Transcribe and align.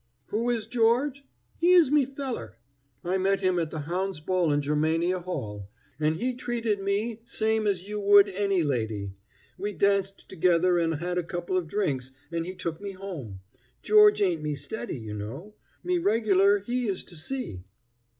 "Who 0.29 0.49
is 0.49 0.65
George? 0.65 1.25
He 1.59 1.73
is 1.73 1.91
me 1.91 2.05
feller. 2.07 2.57
I 3.03 3.19
met 3.19 3.41
him 3.41 3.59
at 3.59 3.69
the 3.69 3.81
Hounds' 3.81 4.19
ball 4.19 4.51
in 4.51 4.59
Germania 4.63 5.19
Hall, 5.19 5.69
an' 5.99 6.15
he 6.15 6.33
treated 6.33 6.79
me 6.81 7.21
same 7.23 7.67
as 7.67 7.87
you 7.87 7.99
would 7.99 8.27
any 8.27 8.63
lady. 8.63 9.11
We 9.59 9.73
danced 9.73 10.27
together 10.27 10.79
an' 10.79 10.93
had 10.93 11.19
a 11.19 11.23
couple 11.23 11.55
of 11.55 11.67
drinks, 11.67 12.13
an' 12.31 12.45
he 12.45 12.55
took 12.55 12.81
me 12.81 12.93
home. 12.93 13.41
George 13.83 14.23
ain't 14.23 14.41
me 14.41 14.55
steady, 14.55 14.97
you 14.97 15.13
know. 15.13 15.53
Me 15.83 15.99
regular 15.99 16.57
he 16.57 16.87
is 16.87 17.03
to 17.03 17.15
sea. 17.15 17.61